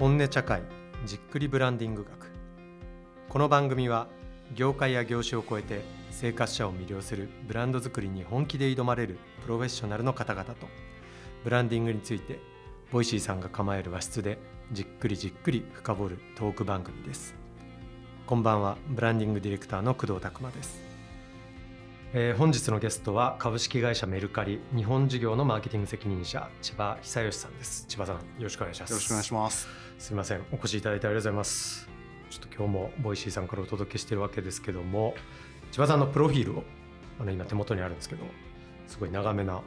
[0.00, 0.62] 本音茶会
[1.04, 2.32] じっくりブランディング学。
[3.28, 4.08] この番組は
[4.54, 10.68] 業界や業種を超えて生活者を魅了するブランド作りに本気で挑まれるプロフェッショナルの方々と
[11.44, 12.38] ブランディングについて
[12.90, 14.38] Voicy さんが構える和室で
[14.72, 17.34] じっくりじっくり深掘るトーク番組です。
[18.26, 20.89] こんばんはブランディングディレクターの工藤拓真です。
[22.12, 27.86] えー、本日のゲストは株式会社メルカリ日本事業のマーケティング責任者千葉久義さんです。
[27.86, 28.90] 千葉さんよろしくお願いします。
[28.90, 29.68] よろしくお願いします。
[29.96, 30.42] すみません。
[30.50, 31.88] お越しいただいてありがとうございます。
[32.30, 35.14] ちょっと今日もボイシーさんからお届けしているわけですけども
[35.70, 36.64] 千葉さんのプロフィールを
[37.20, 38.24] あの今手元にあるんですけど
[38.88, 39.60] すごい長めな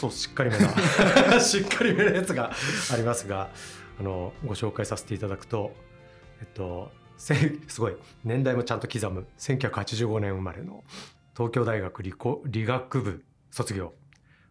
[0.00, 2.52] そうしっかりめな しっかりめなやつが
[2.92, 3.50] ありますが
[4.00, 5.74] あのご紹介させていただくと
[6.40, 10.84] えっとすごい年代もちゃんと刻む1985年生まれの
[11.36, 12.12] 東京大学理
[12.46, 13.94] 理学部卒業。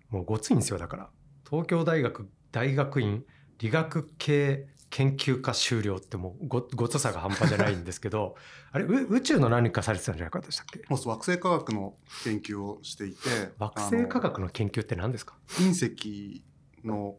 [0.09, 1.09] もうごついんですよだから。
[1.49, 3.23] 東京大学大学院
[3.59, 8.35] 理学系研究科修了ってもうごごつさが半端じゃないんですけど
[8.73, 10.83] あれ宇宙の何かされてたんじゃなかったでしたっけ？
[10.89, 13.19] 惑星科学の研究をしていて
[13.57, 15.37] 惑星科学の研究って何ですか？
[15.47, 16.43] 隕石
[16.83, 17.17] の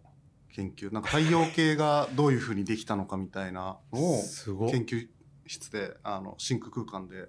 [0.51, 0.93] 研究。
[0.93, 4.23] なんか太陽系がどういうふうにできたのかみたいなのを
[4.71, 5.09] 研究
[5.47, 7.29] 室であの真空空間で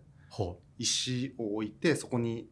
[0.77, 2.47] 石を置いてそこに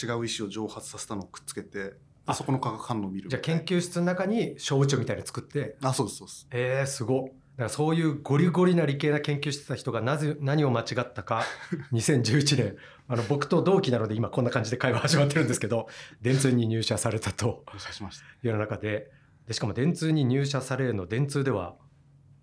[0.00, 1.94] 違う石を蒸発させたのをくっつけて
[2.26, 2.34] あ。
[2.34, 5.76] そこの化学反応を見るじゃあ研究室の中に小宇宙みたいなの作って。
[5.82, 6.48] あそうですそうです。
[6.50, 7.32] えー、すごだか
[7.64, 11.42] らそういうゴリゴリな理系な研究してた人がなぜ何を間違ったか
[11.92, 12.76] 2011年
[13.08, 15.88] あの僕と同期なので今こんな感じで会話始まってるんですけど
[16.22, 17.64] 電通に入社されたと。
[18.44, 19.10] いう中で。
[19.46, 21.74] でしかも電通に入社されるの電通では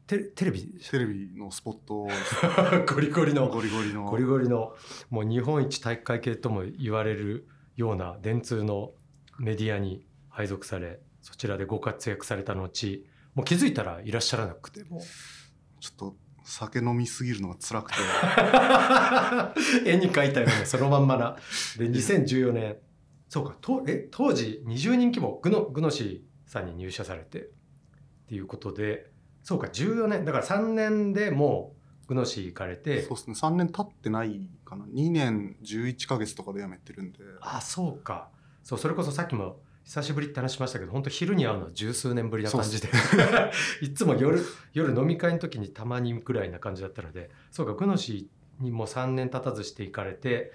[0.07, 0.79] テテレビ？
[0.91, 2.05] テレビのスポット。
[2.93, 3.49] ゴリゴリの。
[3.49, 4.05] ゴリゴリの。
[4.05, 4.75] ゴリゴリの。
[5.09, 8.93] もう日本一体育会系とも言われるような電通の
[9.39, 12.61] メディアに配属されそちらでご活躍された後
[13.33, 15.01] もう気づいたらいらっしゃらなくても
[15.79, 17.97] ちょっと酒飲みすぎるのが辛くて。
[19.89, 21.35] 絵に描いたようなそのまんまな。
[21.79, 22.77] で2014年
[23.27, 27.47] そうかとえ当時20人規模グノグノシーさんに入社されてっ
[28.27, 29.14] ていうことで
[29.45, 30.25] そうか14年。
[30.25, 31.75] だから3年でも
[32.05, 33.03] うグノシー行かれて。
[33.03, 33.35] そうですね。
[33.35, 34.85] 3年経ってないかな。
[34.85, 37.19] 2年11か月とかで辞めてるんで。
[37.41, 38.29] あそうか。
[38.63, 42.89] そうそれこそさっきも久しぶりって話しましたけど本当昼に会うのは十数年ぶりな感じで。
[43.83, 44.41] いつも夜
[44.73, 47.29] 夜飲み会の時にたまにぐらいな感じだったので。
[47.51, 50.53] そうかグノシーにも3年経たずして行かれて。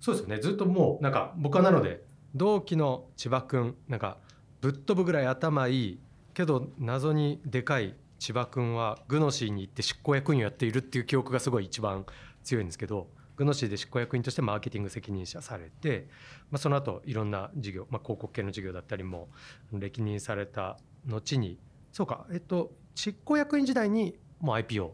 [0.00, 0.40] そうですよね。
[0.40, 2.04] ずっともうなんか僕はなので
[2.34, 4.18] 同期の千葉君なんか
[4.60, 6.00] ぶっ飛ぶぐらい頭いい
[6.34, 12.06] けど謎にでかい千葉君はグノシーに行って執行役員をやっているっていう記憶がすごい一番
[12.44, 16.06] 強いんですけどグノシーで執行役員としてマーケティング責任者されて、
[16.48, 19.28] まあ、その後いろんな事業、まあ、広告系の事業だったりも
[19.72, 21.58] 歴任された後に
[21.90, 24.90] そうかえっと執行役員時代にもう IPO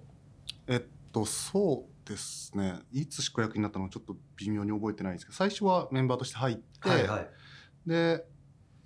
[0.67, 2.77] えっとそうですね。
[2.93, 7.29] いつ執行役員になったのかちょっと微妙に覚えてないんですけど最初はメンバーとして入って、はいはい、
[7.87, 8.25] で、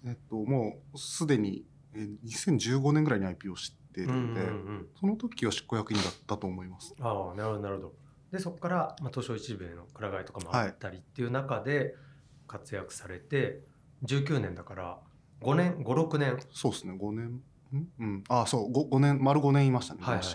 [0.04, 1.64] えっと、もうすでに
[1.94, 6.94] 2015年ぐらいに IPO してるんで、うんうんうん、その時は執行役員だったと思います。
[7.00, 7.92] ああなるほどなるほど。
[8.32, 11.94] でそこから、まあ、東証一部へのくら替えとかもあったりっていう中で
[12.47, 14.98] 活躍されて、はい、19年だから
[15.42, 16.38] 5年56年。
[16.52, 17.42] そうですね5年。
[18.00, 18.25] うん。
[18.28, 20.26] ああそう 5, 5年丸5年いましたね、はいはい、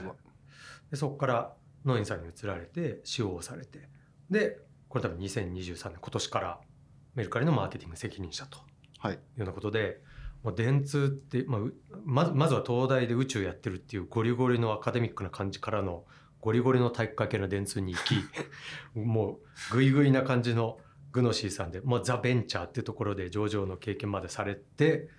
[0.91, 1.53] でそこから
[1.85, 3.89] 野院さんに移られて使用されて。
[4.29, 4.59] で
[4.89, 6.61] これ多分2023年今年から
[7.15, 8.59] メルカリのマーケティング責任者と
[9.09, 10.01] いうようなことで、
[10.47, 11.61] もう電通って、まあ、
[12.05, 16.05] まずまずは東大で宇宙やってるっていうゴリゴリのアカデミックな感じからの
[16.39, 18.15] ゴリゴリの体育会系の電通に行き
[18.97, 19.39] も
[19.71, 20.79] うグイグイな感じの
[21.11, 25.09] グノシーさんでもうザ・ベンチャーってところで上場の経験までされて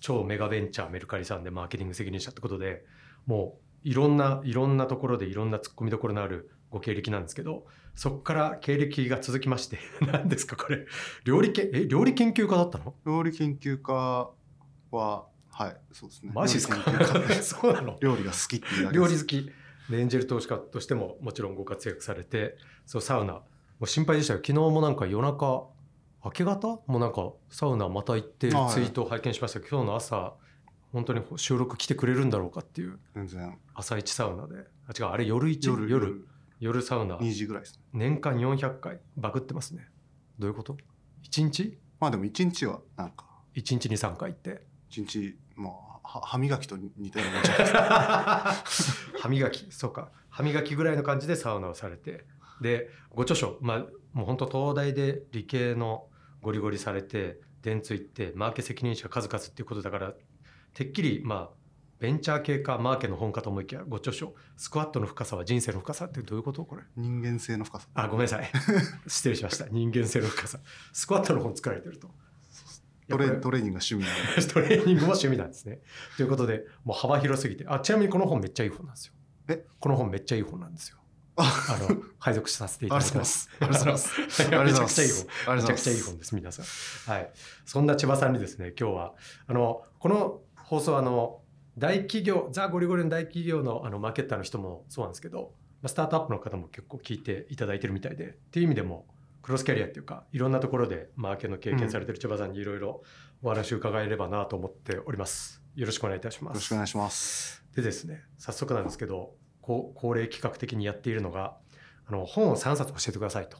[0.00, 2.84] 超メガベンチャーメルカリさんでマーケティング責任者ってことで
[3.26, 9.78] もういろんないろんなところでいろんな突っ込みどころのあるご経歴なんですけどそこから経歴が続きまして
[10.10, 10.86] 何ですかこれ。
[11.24, 12.96] 料理けえ料理研究家だったの？
[13.06, 14.28] 料理研究家
[14.96, 16.32] ははいそうですね。
[16.34, 16.76] マジですか？
[17.42, 17.98] そうなの？
[18.00, 19.50] 料理が好きっていう料理好き。
[19.90, 22.56] でエンジェル投資家としてももちろんご活躍されて
[22.86, 23.34] そうサウナ。
[23.34, 23.42] も
[23.80, 25.66] う心配でしたよ昨日もなんか夜中
[26.24, 26.80] 明け方？
[26.86, 30.34] もなんかサウナまた行ってツイートを拝見しました、はい、今日の朝
[30.92, 33.58] 本当に収録来てくれるんだろうかっていう全然。
[33.74, 34.66] 朝一サウナで。
[34.86, 35.66] あ違うあれ夜一？
[35.68, 36.26] 夜夜。
[36.60, 36.80] 夜。
[36.82, 37.16] サウナ。
[37.16, 37.82] 2時ぐらいですね。
[37.92, 39.88] 年間400回バグってますね。
[40.38, 40.76] どういうこと
[41.24, 41.78] ？1日？
[41.98, 43.26] まあでも1日はなんか。
[43.54, 45.70] 1日に3回行って1日ま
[46.04, 48.54] あ歯磨きと似たような
[49.18, 49.66] 歯磨き。
[49.70, 50.10] そうか。
[50.28, 52.26] 歯磨きぐらいの感じでサウナをされて。
[52.60, 53.58] でご著書。
[53.60, 53.78] まあ
[54.12, 56.06] もう本当東大で理系の
[56.42, 60.12] ゴリゴリされて電通行ってマーケ責任者数々っていうことだから
[60.74, 61.56] てっきりまあ
[62.00, 66.64] ベンチャー系かマーケの本かと思いきやご著書「スクワットの深さは人生の深さ」ってどういうこと？
[66.64, 66.82] これ。
[66.96, 67.88] 人間性の深さ。
[67.94, 68.50] あごめんなさい。
[69.06, 69.66] 失礼しました。
[69.70, 70.58] 人間性の深さ。
[70.92, 72.10] スクワットの本作られてると
[73.08, 75.80] トレトレーニングが趣味なん トレーニングも趣味なんですね
[76.16, 79.14] ということでもう幅広すぎてあちなみにこの本めっちゃいい本なんですよ
[79.48, 79.64] え？
[79.80, 80.98] この本めっちゃいい本なんですよ
[81.36, 83.48] あの配属させていただきます。
[83.58, 84.20] ありがとうございます。
[84.20, 85.10] めちゃくちゃいい
[85.46, 85.56] 本。
[85.56, 87.14] めちゃくちゃいい本です、皆さん。
[87.14, 87.30] はい。
[87.64, 89.14] そんな千葉さんにですね、今日は、
[89.46, 91.40] あの、この放送あの、
[91.78, 95.54] 大企業、ザ・ゴリゴリの大企業のあのマーケッターの人もそうなんですけど、
[95.86, 99.06] スタートアップの方も結構聞いていただいてるみたいで、っていう意味でも、
[99.42, 103.02] クロスキャリアっていうか、いろんなところでマーケの経験されてる千葉さんにいろいろ
[103.42, 105.62] お話を伺えればなと思っております。
[105.74, 106.54] よろしくお願いいたします。
[106.54, 107.64] よろしくお願いします。
[107.74, 111.56] でですね、早速なんですけど、恒例企画的にやっているのが、
[112.06, 113.58] あの本を3冊教えてくださいと。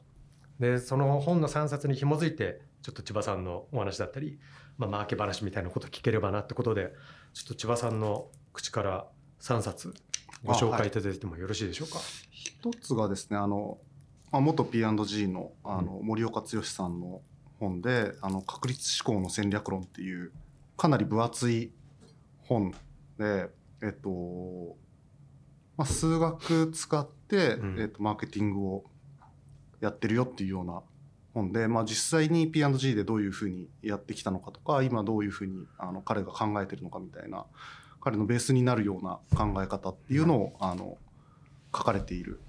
[0.61, 4.39] で、その本の3冊に紐づいて、ちょっと千葉さんのお話だったり、
[4.79, 6.93] まあ、マーケ話みたいなこと聞ければなってことで、
[7.33, 9.07] ちょっと千葉さんの口から
[9.41, 9.95] 3冊
[10.45, 11.99] ご紹介いただいてもよろしいでしょうか？
[11.99, 13.79] はい、一つがですね、あの、
[14.33, 17.21] まあ、元 P&G のあの森岡剛さんの
[17.61, 20.33] 本で、あの確率思考の戦略論っていう
[20.77, 21.71] かなり分厚い
[22.41, 22.75] 本
[23.19, 23.51] で、
[23.83, 24.77] えっと、
[25.77, 28.85] まあ、数学使って、うん、えっと、マーケティングを
[29.81, 30.83] やってるよっていうような
[31.35, 37.47] 本で、まあ、実際に P&G でどういうふうにやってきたのかとか今どういうふうにあの彼が考えてるのかみたいな
[38.01, 40.99] 彼のベースになるような考え方っていうのを、あの
[41.75, 42.41] 書かれている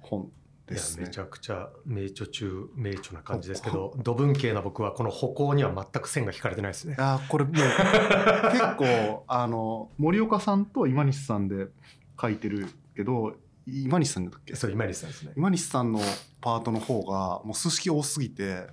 [0.00, 0.32] 本
[0.74, 1.04] ですね。
[1.06, 6.96] めちゃくちゃ名著中名著な感じですけど土文系な僕はこの歩行には全く線が引かれてないですね。
[6.98, 11.68] あこれもう結構あの森岡さんと今西さんで
[12.20, 12.66] 書いてる
[12.96, 13.34] けど
[13.66, 14.54] 今西さんだっけ？
[14.56, 15.32] そう今西さんですね。
[15.36, 16.00] 今西さんの
[16.40, 18.66] パートの方がもう数式多すぎて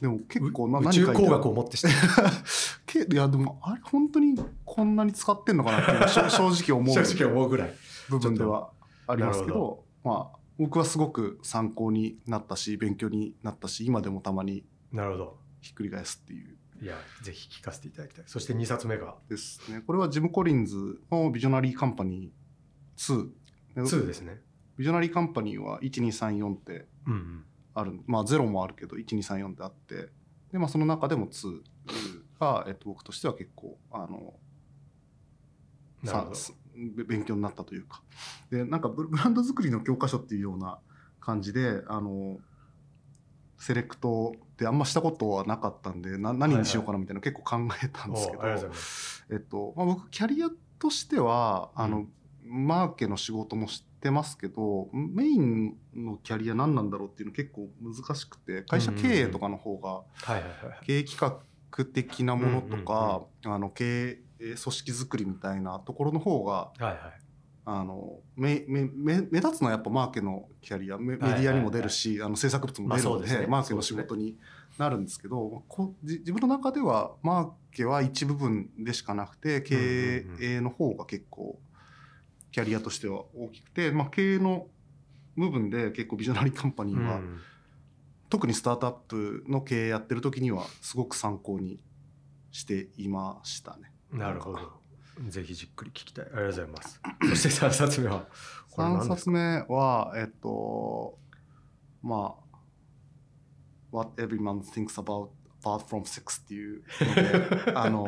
[0.00, 1.88] でも結構な宇宙工学をもってして
[3.12, 6.94] いやでもあれ本当にこんなに使ってんのかなって正直思う。
[7.04, 7.74] 正直思うぐらい。
[8.10, 8.70] 部分では
[9.06, 9.82] ありますけど。
[10.04, 15.36] まあ僕はすごく参考になったし勉強になったし今でもたまになるほど。
[15.60, 16.56] ひっくり返すっていう。
[16.82, 18.24] いやぜひ聞かせていただきたい。
[18.26, 19.16] そして2冊目が。
[19.28, 19.82] ですね。
[19.86, 23.14] これはジム・コリンズのビジョナリーカンパニー
[23.76, 24.40] 2 2ですね。
[24.76, 26.86] ビジョナリーカンパニーは1234って
[27.74, 27.96] ある、うん。
[27.98, 30.10] うん、まあ0もあるけど1234ってあって。
[30.52, 31.62] で、まあ、その中でも2
[32.38, 34.34] が、えっと、僕としては結構あの
[37.06, 38.02] 勉強になったというか。
[38.50, 40.78] でなんかブランド作りの教科書っていうような
[41.20, 42.38] 感じであの
[43.58, 48.42] セレクトってあんましたことはなかったんでな何にしようかなみたいな結構考えたんですけど、
[49.30, 50.48] えっとまあ、僕キャリア
[50.78, 52.06] としてはあの、
[52.44, 60.02] うん、マーケの仕事もしてますけどメインのキャリア何なんだろうっていうの結構難しくて会社経営とかの方が
[60.84, 64.18] 経営企画的なものとかあの経営
[64.48, 66.96] 組織づくりみたいなところの方が、はいはい、
[67.66, 74.36] あの目目目目立つのはやっぱマーケのキャリアメメディアにも出るし、あの制作物も出るので,、まあね、マーケの仕事に
[74.78, 81.58] なるんですけど、ね、こ自分の中ではマーケは一部分でしかなくて経営の方が結構
[82.52, 84.66] キャリアとしては大きくて、まあ、経営の
[85.36, 87.40] 部分で結構ビジョナリーカンパニーは、うん、
[88.28, 91.80] 特にスタートアップの経営やってる時にはすごく参考に
[92.52, 93.93] していましたね。
[94.14, 94.84] なるほど。
[95.28, 96.24] ぜひじっくり聞きたい。
[96.26, 97.00] ありがとうございます。
[97.30, 98.26] そして3冊目は
[98.70, 101.18] 3冊目は、えっと、
[102.02, 102.56] まあ、
[103.92, 105.30] What Every Man Thinks About
[105.62, 107.14] Apart from Sex っていうの
[107.64, 108.04] で、 あの、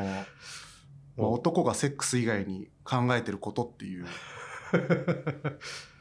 [1.16, 4.07] まあ、男がセックス以外に考えてることっていう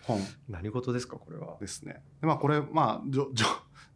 [0.04, 0.20] 本。
[0.50, 1.58] 何事ですか、これは？
[1.60, 2.04] ですね。
[2.22, 3.48] でまあ、これ、まあジョ、ジョ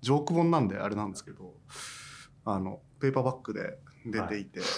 [0.01, 1.55] ジョーク本なんであれなんですけど、
[2.45, 4.69] あの、ペーパーバッグで出ていて、はい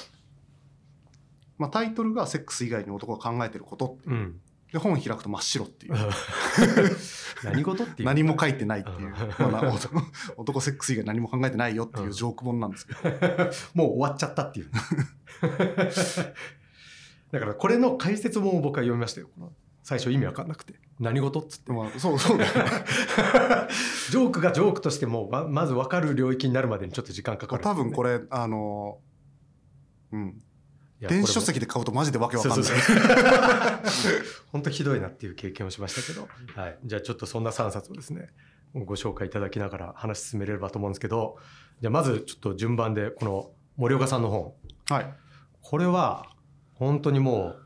[1.61, 4.41] まあ、タイトルが「セックス以外に男が考えてること」っていう、うん、
[4.73, 5.93] で本開くと真っ白っていう。
[7.43, 8.07] 何事っていう。
[8.07, 9.09] 何も書いてないっていう、
[9.51, 10.01] まあ、男
[10.37, 12.99] 男セックス以外何も考えてないよっていうジョーク本なんですけど、
[13.73, 14.71] もう終わっちゃったっていう。
[17.31, 19.29] だからこれの解説も僕は読みましたよ。
[19.83, 20.79] 最初意味わかんなくて。
[20.99, 22.45] 何事っつって、まあ、そうそう、ね、
[24.11, 28.99] ジョークがジョークとしてもまず分かる領域になるまでにちょっと時間かかる、ね、多分これあの
[30.11, 30.43] うん
[31.09, 32.69] 電子書籍で買うとマジでわけわかんない。
[34.51, 36.27] 本当ひどいなっていう経験をしましたけど、
[36.59, 36.79] はい。
[36.83, 38.29] じゃあちょっとそんな3冊をですね、
[38.73, 41.37] ご紹介いただきながら話進めれればと思うんですけど、
[41.81, 44.53] じゃあまずちょっと順番でこの森岡さんの本。
[44.89, 45.13] はい。
[45.61, 46.27] これは
[46.73, 47.63] 本当にもう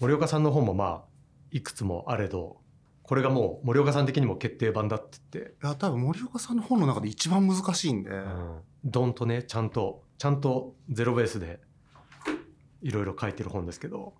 [0.00, 1.04] 森岡さんの本もまあ
[1.50, 2.60] いくつもあれど、
[3.02, 5.54] これがもう森岡さん的にも決定版だって言って。
[5.62, 8.10] いや、多分森岡さんの本の中で一番難しいんで。
[8.10, 8.60] うん。
[8.84, 11.60] ドンとね、ちゃんと、ちゃんとゼロベースで
[12.86, 14.14] いろいろ書いてる本ですけど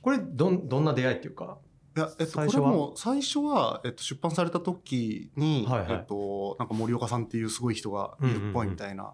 [0.00, 1.58] これどんどんな出会いっていうか
[1.96, 9.02] いや、えっと、これも最初は、えっと、出版された時に、はいはい、えっと、なんか森岡さんっていうすごい人がいるっぽいみたいな。
[9.02, 9.12] うんうん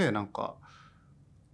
[0.00, 0.54] うん、で、なんか、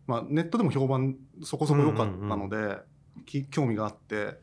[0.07, 4.39] まあ、ネットでも評判そこそこ良かったので、うんうんうん、興味があって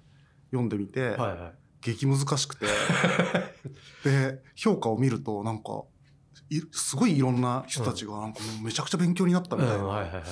[0.51, 2.65] 読んでみて、はいはい、激難しくて。
[4.03, 5.83] で評価を見るとなんか
[6.71, 9.75] すごいいろんな人たちがなんかもうめちゃくちゃ勉強になったみたいな。
[9.77, 10.23] うんはいはいはい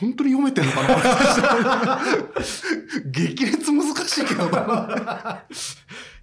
[0.00, 2.00] 本当に読めてんのかな
[3.06, 4.50] 激烈難しいけどい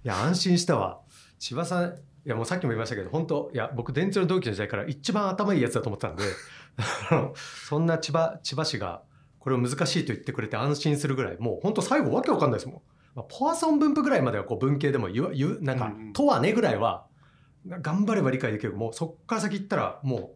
[0.02, 1.00] や安心したわ。
[1.38, 6.24] 千葉さんいやもうさっきも言いましたけど本当いや僕電通の同期の時代から一番頭いいやつだと思ってたんで
[7.68, 9.02] そんな千葉千葉市が
[9.38, 12.80] これを難しいと言ってくれて安心するぐらいもう本当最後わけわかんないですもん。
[13.14, 17.06] まあ、ポアソン分布ぐらいまではこう文系でも言う言うなんか、とはねぐらいは
[17.66, 18.74] 頑張れば理解できる。
[18.74, 20.30] もうそっから先行ったらもう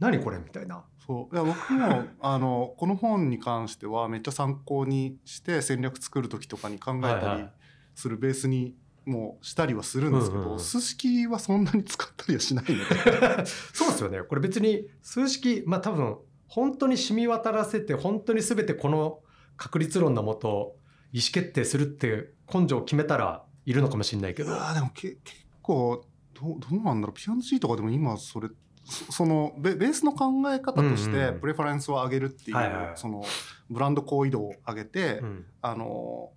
[0.00, 0.84] 何これみたいな。
[1.06, 1.34] そう。
[1.34, 7.46] いや僕も あのこの本に関してはめっちゃ参考にして戦略作る時とかに考えたり
[7.94, 13.44] するベースにもうしたりはするんですけど、数式はそんなに使ったりはしないので。
[13.72, 14.22] そうですよね。
[14.22, 16.16] これ別に数式まあ多分
[16.48, 19.20] 本当に染み渡らせて本当に全てこの
[19.56, 20.76] 確率論のもと
[21.12, 24.52] 意思決定するって根性を決めたらいるのかもしれないけど。
[24.54, 27.14] あでもけ結構どどうなんだろう。
[27.14, 28.48] P&G とかでも今それ
[28.84, 33.24] そのベベースの考え方としてプレファレンスを上げるっていう、その
[33.70, 36.30] ブランド好意度を上げて、うん、あの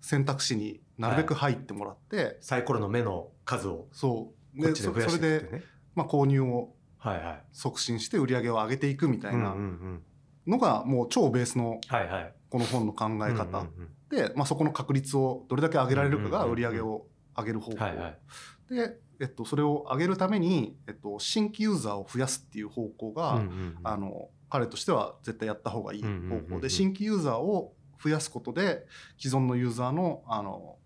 [0.00, 4.62] 選択肢になるべく入ってもらって、はい、サイコロの目の数をそう。
[4.62, 5.62] でそれで、
[5.94, 6.70] まあ、購入を
[7.52, 9.54] 促進して売り上げを上げていくみたいな
[10.46, 11.78] のがもう超ベースの
[12.48, 13.66] この本の考え方
[14.10, 17.76] で、まあ、そこの確率をどれだけ上げられるかが売り上げを上げる方法、
[18.70, 23.42] で、えっと、それを上げるために、えっと、新規ユーザーを増やすっていう方向が、
[23.82, 28.86] あの彼としては絶対やった方がいい方法で、新規ユーザーを増やすことで
[29.18, 30.76] 既存のユーザーのあの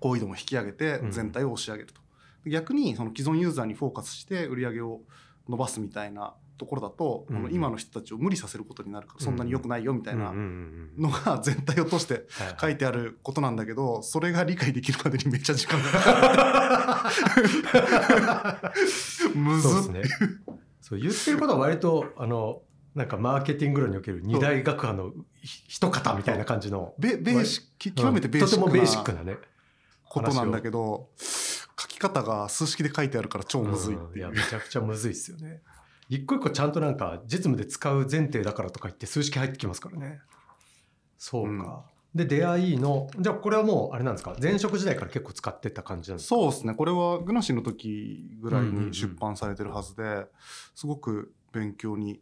[0.00, 2.00] 好意度も引き上げて全体を押し上げると。
[2.48, 5.00] 逆にその既存ユーザーにフォーカスして売り上げを
[5.48, 12.26] 伸ばすみたいなところだと、うんうん、今の人たちを無理させることになるからそんなに良くないよみたいなのが全体を通して
[12.60, 17.12] 書いてあることなんだけどそれが理解できるまでにめっちゃ時間がかか
[19.34, 19.38] る。
[19.38, 20.28] むずそうですね。
[20.80, 22.62] そう言ってることは割とあの
[22.94, 26.94] なんかマーケティング論における二大学派の一方みたいな感じの。
[26.98, 27.62] ベベーシ
[27.94, 28.56] 極めてベーシ
[28.96, 29.36] ックなね。
[30.08, 35.60] ことなんだけど書き方が数式で書いてあるから超むずいいやめちゃくちゃむずいっすよね
[36.08, 40.20] 一個一個ちゃんとなんか実務で使う前提だからとか言って数式入ってきますからね。
[41.18, 41.84] そうか。
[42.14, 44.36] うん、で出会いのじゃあこれはもうあれなんですか？
[44.40, 46.36] 前職時代から結構使ってた感じなんですか？
[46.36, 46.74] そうですね。
[46.74, 50.26] これはグナシの時ぐらいに出版されてるはずで、
[50.74, 52.20] すごく勉強に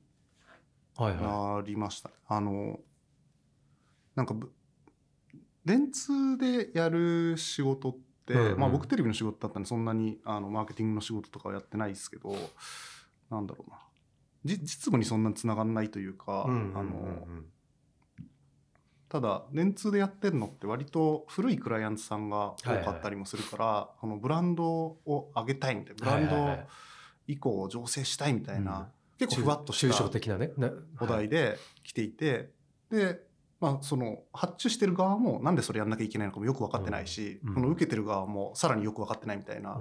[0.99, 2.11] なりました。
[2.11, 2.81] はいはい、あの
[4.15, 4.35] なんか
[5.65, 12.37] 電通でやる仕事って、うんうん、まあ僕テレビの仕事だったんでそんなにあのマーケティングの仕事とかはやってないですけど
[13.31, 13.79] なんだろうな。
[14.45, 17.27] 実務にそんなつながんないというか、あの
[19.09, 26.63] ただ電通でやってるのって割と古いクライアントさんが多かったりもするから、はいはい、このブランドを上げたいみたいなブランド
[27.29, 30.51] 以降を醸成したいみたいな、はいはいはい、結構ふわっとした的なね。
[31.01, 32.51] お題で来ていて、
[32.91, 33.21] で
[33.61, 39.81] まあ、その発注してる側もなんでそれやんなきゃいけないのかもよく分かってないし、うん、この受けてる側もさらによく分かってないみたいな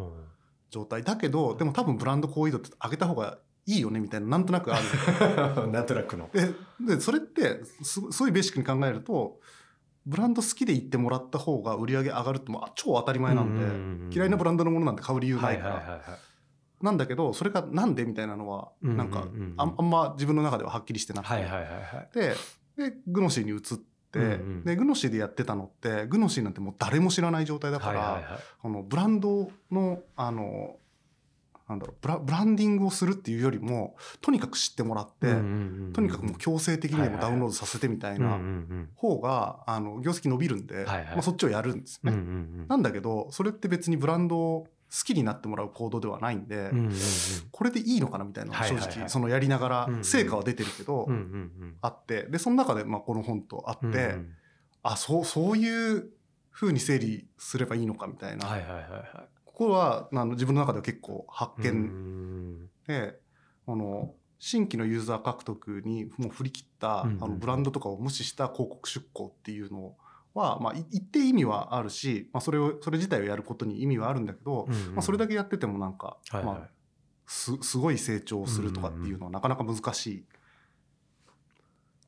[0.74, 3.38] 状態だけどでも多分ブランド好意度って上げた方が
[3.68, 4.84] いいよねみたいななんとなくある。
[5.72, 6.30] なんとなくの。
[6.34, 9.40] でそれってすごいベーシックに考えると
[10.06, 16.02] ブランド好きで言ってもらった方が売り上げ上がるっても超当たり前なんで、嫌いなブランドのものなんて買う理由ないから、
[16.82, 21.36] なんだけどそれがなんでみたいなのはなんかあんま自分の中でははっきりしてなくて、
[22.14, 22.36] で
[22.90, 30.76] でグノシーに移って、うんうん、でグノシーでやってたのってグノシーなんてもう誰も知らない状態だから、はいはいはい、このブランドのあの
[31.70, 38.38] なんだろうブラブランディングをするっていうよりもとにかく知ってもらって、うんうんうん、とにかくもう強制的にでもダウンロードさせてみたいな
[38.96, 42.28] 方が、あの業績伸びるんで、はいはい、まあ、そっちをやるんですね、うんうんう
[42.64, 42.68] ん。
[42.68, 46.94] なんだけどそれって別にブランドを好きになってもらう行動ではないんで、うんうんうん、
[47.52, 52.24] これでいいのかなみたいな正直、はいはい、そのやりながら成果は出てるけど、うんうん、あって。
[52.24, 54.36] でその中でまあこの本とあって、うんうん、
[54.84, 56.10] あそうそういう
[56.52, 59.10] ふうに整理すればいいのかみたいな、はいはいはいはい、
[59.46, 62.70] ここはあの自分の中では結構発見。
[62.88, 63.20] で
[63.66, 69.96] あの新規のユーザー獲得にもう振り切った、あのブランドとかを無視した広告出稿っていうの
[70.34, 76.70] は、まあ、一定意味はあるし、まあ、それをそれ自体をやることに意味はあるんだけど、まあ、それだけやっててもなんか、まあ、
[77.28, 80.20] すすごい成長するとかっていうのはなかなか難しい。
[80.22, 80.26] っ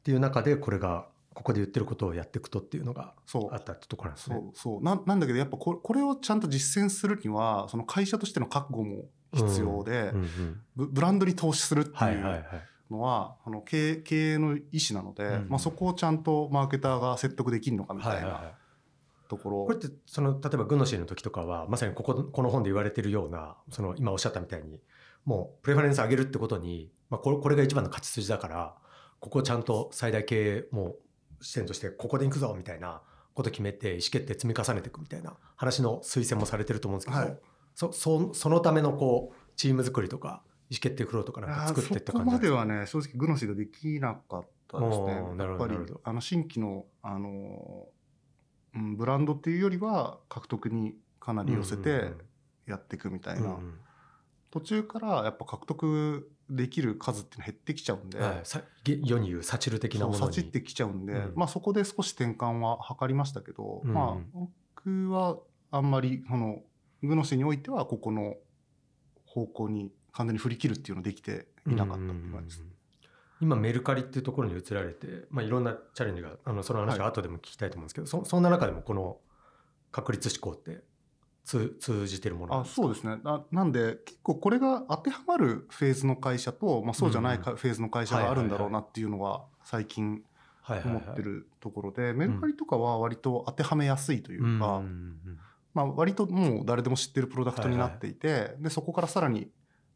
[0.05, 3.13] ていう中でこれがここで言ってることをやっていくとっていうのが
[3.51, 4.35] あったってところなんですね。
[4.35, 4.83] そうそう。
[4.83, 12.45] ななんだけどやっぱこれこれをちゃんと実践するにはその会社としての覚悟も必要で、うんうんうん、ブランドに投資するっていう
[12.91, 18.53] のは,、あの経営経営の意思なので、うんうん、まあ、そこをちゃんとマーケターが説得できるのかみたいな。
[19.27, 19.65] ところ。
[19.65, 24.79] これってその例えばグノシーの時とかはまさにこここの本で言われてるようなその今おっしゃったみたいに
[25.25, 28.75] もうプレファレンス上げるってことに、まあ、これこれが一番の勝ち筋だから
[29.19, 30.95] ここをちゃんと最大経営も
[31.41, 33.01] 視点としてここで行くぞみたいな
[33.33, 37.37] こと決めて意思決定積み重ねていくみたいな話の推薦もされてると思うんですけど、はい、
[37.73, 45.13] そそそのためのこうチーム作りとか意思決定フローとかなんか作っていった感じそこまではね正直グノシードできなかったですね。
[45.13, 47.87] やっぱりあの新規のあの、
[48.75, 52.13] うん、ブランドっていうよりは獲得にかなり寄せて
[52.67, 53.41] やっていくみたいな。
[53.41, 53.55] うんうん。
[53.57, 53.79] うん
[54.55, 60.25] 途中からやっぱ獲得できる数っていうの減ってきちゃうんで、はい、世に言うサチル的なものに。
[60.25, 65.39] サチってきちゃうんで、うん、まあそこで少し転換は図りましたけど、うん、まあ僕は
[65.71, 66.61] あんまりこの
[67.03, 68.35] グノシにおいてはここの
[69.25, 72.63] 方向に完全に振り切るっていうのできていなかったっていう感じです。
[73.41, 79.17] 今メルカリっていうところに移られて、まあ、いろんなチャレンジがあのその話は後でも聞きたいと思うんですけど、はい、そそんな中でもこの
[79.91, 80.83] 確率思考って
[81.43, 83.17] 通通じてるものあそうですね。
[83.23, 90.23] ななんで結構これが当てはまるフェーズの会社と、まあ、そうじゃないフェーズの会社があるんだろうなっていうのは最近
[90.67, 94.81] 思ってるところで、メルカリとかは割と当てはめやすいというか、
[95.73, 99.49] まあ、割ともう誰でも知ってるプロダクトになっていて、でそこからさらに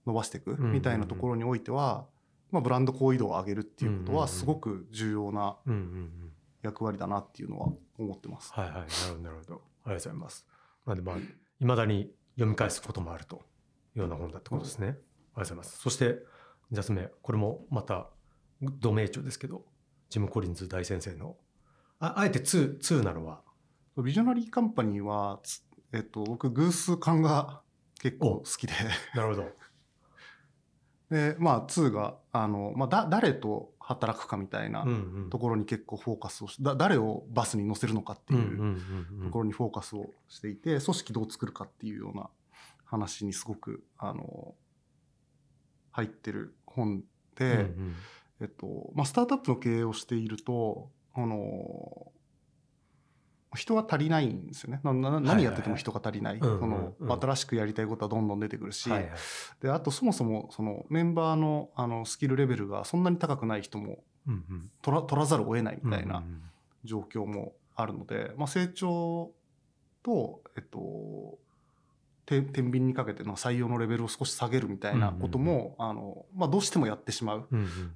[0.09, 2.07] 伸ばしていくみたいなところにおいては、
[2.49, 5.57] まあ、ブランド好意度を上げるっていうことはすごく重要な
[6.63, 7.67] 役割だなっていうのは
[7.99, 8.51] 思ってます。
[8.53, 10.47] はいはい、なるほどなるほどありがとうございます。
[10.87, 13.35] なんでまあ、いまだに読み返すこともあると
[13.95, 14.87] いうような本だってことですね。
[14.87, 15.77] ありがとうございます。
[15.77, 16.23] そして、
[16.71, 18.09] 2冊目、これもまた、
[18.61, 19.63] 同名著ですけど、
[20.09, 21.37] ジム・コリンズ大先生の、
[21.99, 23.41] ああえて2、2なのは？
[24.03, 25.39] ビジョナリーカンパニーは、
[25.93, 27.61] えっと、僕、偶数感が
[28.01, 28.73] 結構好きで
[29.13, 29.49] なるほど。
[31.09, 34.85] で、まあ、2が、あの、まあ、だ、誰と働くかみたいな
[35.31, 38.77] ところに結構フォーカスをし、だ誰をバスに乗せるのかっていう
[39.23, 42.29] ところにフォーカスをしていて組織どう作るかっていうような
[42.85, 44.53] 話にすごくあの
[45.91, 47.03] 入ってる本
[47.35, 47.71] で、
[48.41, 52.11] えっとまあ、スタートアップの経営をしているとあの
[53.55, 54.79] 人が足りないんですよね。
[54.83, 56.39] 何やってても人が足りない。
[56.39, 59.11] その新しくやりたいことはどんどん出てくるし、はいはい、
[59.61, 64.03] であとそもそもそのメンバーのあのスキルレベルがそんなに高くない人も
[64.81, 66.23] 取ら取らざるを得ないみたいな
[66.83, 69.31] 状況もあるので、まあ、成長
[70.03, 71.37] と、えっと、
[72.25, 77.47] 天秤にかけての採用のレベルを少し下げるみたいなことも、あのまあ、どうしてもやってしまう。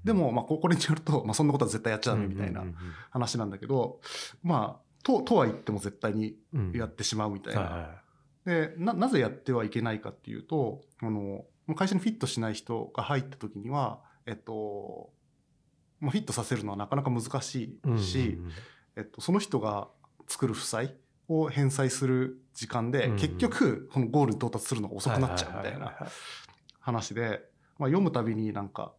[0.04, 2.64] でも、まあ、これによると、まあ、そんなことは絶対やっちゃダメみたいな
[3.12, 4.00] 話なんだけど、
[4.42, 6.36] まあととは言っても絶対に
[6.74, 7.62] やってしまうみたいな。
[7.62, 8.02] うんは
[8.46, 15.12] い、でななぜやってはいけないかっていうとあの会社にフィットしない人が入った時には、えっと
[16.00, 18.38] まあ、フィットさせるのはなかなか難しいし、
[18.98, 19.88] えっと、その人が
[20.28, 20.96] 作る負債
[21.30, 25.96] を返済する時間で、結局このゴールに到達するのが遅くなっちゃうみたいな
[26.80, 27.42] 話で、
[27.80, 28.94] まあ、読むたびになんか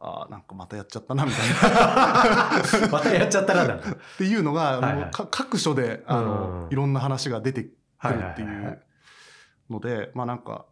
[0.00, 2.88] あなんかまたやっちゃったなみたいな。
[2.90, 3.74] またやっちゃったなだ。
[3.76, 3.80] っ
[4.16, 7.68] ていうのが、はいはい、各所であの、いろんな話が出てく
[8.08, 8.82] るっていう
[9.68, 10.64] ので、まあなんか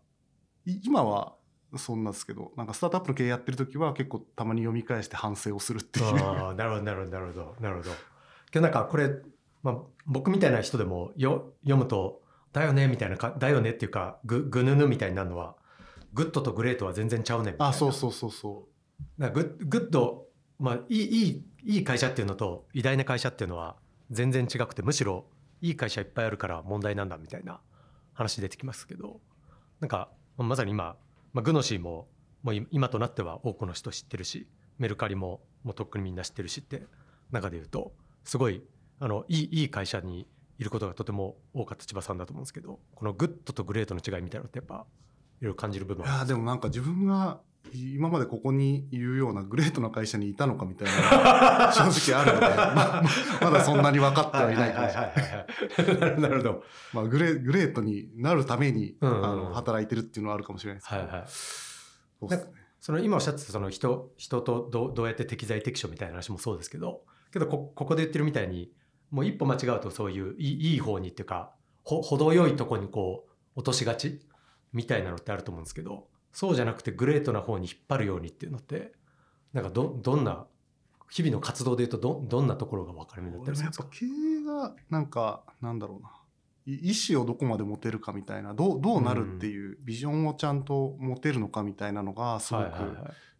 [0.65, 1.35] 今は
[1.77, 6.07] そんなですけどなんかスタートアップの経営やってる時は結構たまに読み返して反省をするっていう。
[6.07, 7.57] あなるほどなるほどなるほど。
[7.61, 7.91] なるほど。
[8.51, 9.11] けどなんかこれ、
[9.63, 12.23] まあ、僕みたいな人でもよ読むと
[12.55, 15.57] だよねみたいなかだよねっていうかぐぐぬぬみたいになるのは
[16.15, 17.69] グッドとグレートは全然ちゃうねみたいな。
[17.69, 18.78] あそうそうそうそう
[19.17, 20.27] なグッグッド、
[20.59, 23.77] まあ、いいいいいい会社っていうのと偉大な会社っていうのは
[24.11, 25.27] 全然違くてむしろ
[25.61, 27.61] いい会社いっぱいあるから問題なんだみたいな
[28.15, 29.21] 話出てきますけど
[29.81, 30.97] なんかまさに今、
[31.33, 32.09] まあ、グノシーも
[32.43, 34.47] もう今となっては多くの人知ってるし
[34.79, 36.85] メルカリももうとっくにみんな知ってるしって
[37.31, 37.93] 中で言うと
[38.25, 38.63] すごい
[39.01, 40.27] あのいいいい会社に
[40.59, 44.87] いることがとても多かった千葉さんだと思うんですけどこのグッドとグレートの違いみたいなのってやっぱ
[45.41, 47.41] いろいろ感じる部分いやでもなんか自分が
[47.75, 53.03] 今までここにいるようなグレートな会社にいたのかみたいな 正直あるのでま
[53.51, 56.21] まだそんんなに分かってはいないかもしれない。
[56.21, 56.65] なるほど。
[56.93, 61.03] まあグレグレートになるために、うんうん、あの働いてるっていうのはあるかもしれないですけど。
[61.03, 62.53] はいはい、そうですね。
[62.81, 67.03] その今おっしゃってたその人人とどどうやって適材適所みたいな話もそうですけど
[67.33, 68.73] けどこここで言ってるみたいに
[69.11, 71.53] もう一歩間違うとそういういいいい方にっていうか
[71.83, 73.27] ほ程よいとこにこ
[73.57, 74.21] う落としがち
[74.73, 78.93] みたいなのってあると思うんですけどそうじゃなくてグレートな方に引っ張るようにっていうのって
[79.53, 80.47] なんかどどんな
[81.11, 83.89] 日々の活動でいうとどどんなところが分かるようになってるんですか？
[83.91, 86.11] 経営がなんかなんだろうな。
[86.67, 92.67] 意思をどこまで持てるかみたいなどうどうなるっていうビジョンをちゃんと持てるのかみたいなのがすごく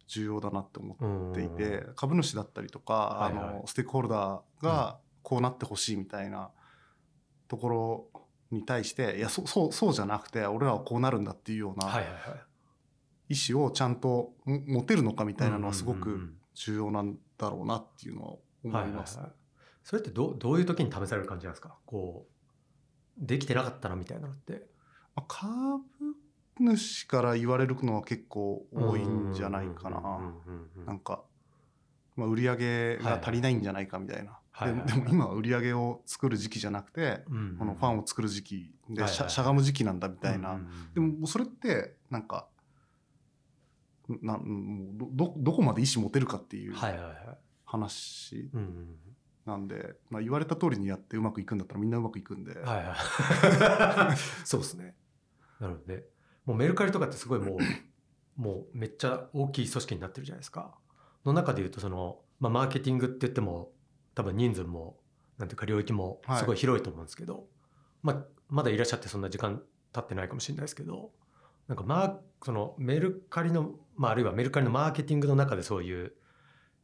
[0.07, 0.95] 重要だなって思
[1.31, 6.49] っていて、株主だったりとか、あのステークホルダーがこうなってほしいみたいな
[7.47, 8.07] ところ
[8.49, 12.01] に対していやそそうそうじゃなくて俺らはこうなるんだっていうような
[13.29, 19.19] 意思をちゃんと持てるのかみたいなのはすごく重要なんだろうなっていうのは思います、
[19.83, 21.77] それってどどういう時に試される感じなんですか？
[21.85, 24.67] こうできてなかったなみたいなのって。
[25.27, 25.83] 株
[26.59, 30.33] 主から言われるのは結構多いんじゃないかな。
[30.85, 31.23] なんか、
[32.15, 34.39] まあ、売り上げが足りないんじゃないかみたいな。
[34.61, 37.23] ででも今は売り上げを作る時期じゃなくて、
[37.57, 40.59] このファンを作る時期でしゃしゃがむ時期なんだみたいな。
[40.93, 42.47] でもそれってなんか
[44.21, 46.75] なもうどどこまで意思持てるかっていう
[47.65, 48.49] 話
[49.45, 52.53] なんで、まあ、言われた通りにやってうまくいくんだったらみんなうまくいくんで。
[52.53, 54.17] はいはい。
[54.45, 54.95] そうですね。
[55.59, 56.03] なるほどね。
[56.45, 57.57] もうメルカリとかってすごいもう、
[58.39, 60.77] もうめっちゃ大きい組織になってるじゃないですか。
[61.25, 63.73] の中で言うとその、まあ、マーケティングって言っても
[64.15, 64.99] 多分人数も
[65.37, 67.45] なんていうか領域もすごい広いと思うんですけど、はい、
[68.03, 69.61] まあ、まだいらっしゃってそんな時間
[69.93, 71.11] 経ってないかもしれないですけど
[71.69, 76.13] なんかまあそのメルカリの、まあ、あるいはメルカリのマーケティングの中でそういう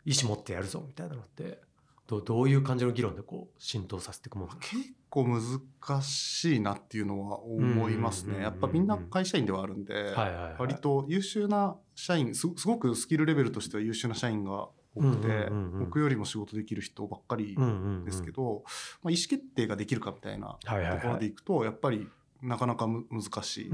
[0.06, 1.60] 意思持ってやるぞみたいなのって
[2.08, 4.76] どどういう感じの議論でこう浸透させていくもの結
[5.10, 8.44] 構難しいなっていうのは思いますね。
[8.44, 10.14] やっぱみんな会社員ではあるんで、
[10.60, 17.58] 割と優秀な社員すごくスキルレベルとしては優秀な社員が多くて、僕よりも仕事できる人ばっかり
[18.06, 18.64] ですけど、
[19.02, 20.70] まあ、意思決定ができるかみたいなと
[21.02, 22.08] ころでいくと、やっぱり
[22.42, 23.72] なかなかむ難しい、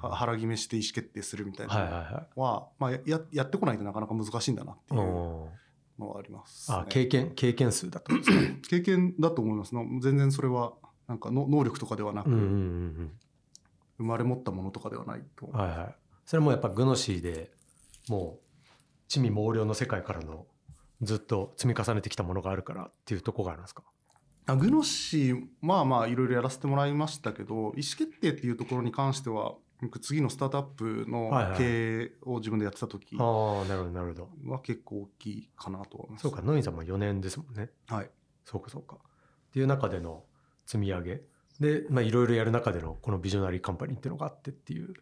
[0.00, 5.00] 腹決めして意思決定するみたいなのは,、まあ、ややってこないとなかなか難しいんだなっていう。
[6.00, 8.10] のはあります、ね、あ経験経験数だと
[8.70, 9.74] 経験だと思います。
[10.00, 10.72] 全然それは
[11.06, 13.12] なんかの能力とかではなく、うんうんうん、
[13.98, 15.46] 生まれ持ったものとかではないと。
[15.48, 15.96] はいはい。
[16.24, 17.52] それもやっぱグノシーで
[18.08, 18.68] もう
[19.08, 20.46] 地味猛量の世界からの
[21.02, 23.82] ずっと積み重ねてきたものがあるからっていうとこがあるんですか？
[23.86, 23.89] あ
[24.56, 33.64] グノシーまあまあいろいろやらせてもらいましたけど意思決定っていうところに関しては僕次のスタートアップの経営を自分でやってた時は
[34.62, 36.22] 結構大きいかなと思います。
[36.22, 37.70] そうか、ノインさんも4年ですもんね。
[37.86, 38.10] はい。
[38.44, 38.96] そうかそうか。
[38.96, 38.98] っ
[39.52, 40.24] ていう中での
[40.66, 41.22] 積み上げ
[41.60, 44.92] で、まあいろいろやる中でのこのビジョナリーカンパニーっていうのがあってっていう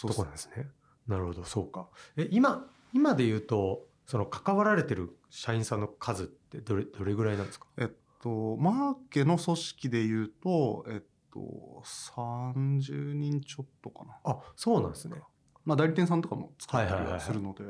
[0.00, 0.68] とこなんですね。
[1.08, 1.88] なるほど、そうか。
[2.16, 7.66] え、今、今で言うと、その関わられてる社員さんの数ってどれどれぐらいなんですか？
[7.76, 7.88] えっ
[8.22, 11.00] と、マーケの組織で言うと、えっ
[11.32, 14.18] と、30人ちょっとかな。
[14.24, 15.22] あ、そうなんですね。
[15.64, 17.64] まあ、代理店さんとかも使ったりはするので。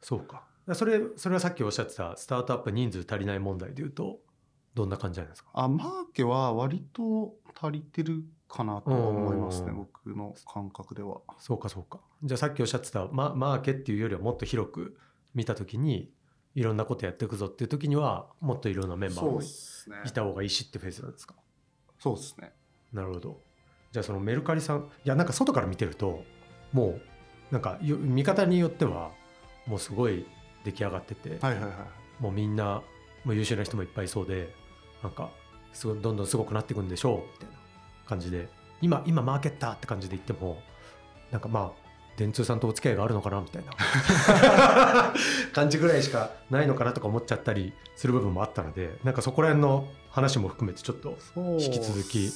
[0.00, 0.46] そうか。
[0.72, 4.20] それ、それはさっきおっしゃってた、スタートアップ人数足りない問題でいうと、
[4.74, 5.50] どんな感じなんですか？
[5.52, 11.20] あ、マーケは割と足りてるかなと思いますね、僕の感覚では。
[11.38, 12.00] そうか、そうか。
[12.22, 14.96] じゃあさっきおっしゃってた、ま、マーケっていうよりはもっと広く
[15.34, 16.12] 見たときに、
[16.54, 19.40] いろんなことやっていくぞっていう時には、もっといろんなメンバーも
[20.04, 21.34] いた方がいいしってフェーズなんですか？
[21.98, 22.52] そうですね。
[22.92, 23.40] なるほど。
[23.92, 26.22] じゃあそのメルカリさんいやなんか外から見てると
[26.72, 27.00] もう
[27.52, 29.10] なんか見方によっては
[29.66, 30.26] もうすごい
[30.64, 32.82] 出来上がってて、はいはいはい、もうみんな
[33.24, 34.54] もう優秀な人もいっぱいいそうで
[35.02, 35.30] なんか
[35.72, 37.54] すごいどんどんすごくなっていくんでしょうみたいな
[38.06, 38.48] 感じで
[38.80, 40.62] 今今マーケッターって感じで言っても
[41.32, 41.72] なんかまあ
[42.20, 43.72] 電通さんとお付き合いがあるのかなみたいな。
[45.54, 51.16] 感じぐらいしかないのかなとか思っちゃったりする部分もあったのでなんかそこら辺の話も含めてちょっと
[51.58, 52.30] 引き続き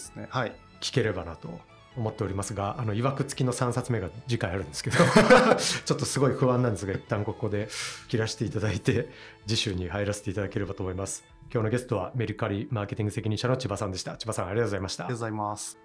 [0.80, 1.60] 聞ければなと
[1.98, 4.96] 思っておりますがあのいわくつきの3冊目が次回あるんですけど
[5.84, 7.68] ちょっとすごい不安なんですが一旦ここで
[8.08, 9.10] 切らせていただいて
[9.46, 11.24] 次週に入らせていただければと思います。
[11.52, 14.16] 今日のゲストはメルカリマーケティング責任者の千葉さんでした。
[14.16, 15.04] 千葉さんありがとうございました。
[15.04, 15.83] ありがとうございます